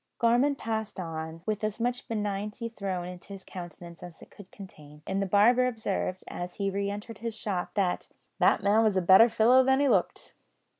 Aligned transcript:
Gorman 0.17 0.55
passed 0.55 0.99
on, 0.99 1.43
with 1.45 1.63
as 1.63 1.79
much 1.79 2.07
benignity 2.07 2.69
thrown 2.69 3.07
into 3.07 3.33
his 3.33 3.43
countenance 3.43 4.01
as 4.01 4.19
it 4.23 4.31
could 4.31 4.51
contain; 4.51 5.03
and 5.05 5.21
the 5.21 5.27
barber 5.27 5.67
observed, 5.67 6.23
as 6.27 6.55
he 6.55 6.71
re 6.71 6.89
entered 6.89 7.19
his 7.19 7.35
shop, 7.37 7.75
that, 7.75 8.07
"that 8.39 8.63
man 8.63 8.83
was 8.83 8.97
a 8.97 9.01
better 9.03 9.29
fellow 9.29 9.63
than 9.63 9.79
he 9.79 9.87
looked." 9.87 10.33